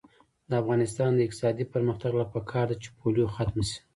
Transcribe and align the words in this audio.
د 0.49 0.51
افغانستان 0.61 1.09
د 1.13 1.19
اقتصادي 1.25 1.65
پرمختګ 1.73 2.11
لپاره 2.17 2.31
پکار 2.35 2.65
ده 2.69 2.75
چې 2.83 2.89
پولیو 2.97 3.33
ختمه 3.35 3.63
شي. 3.69 3.79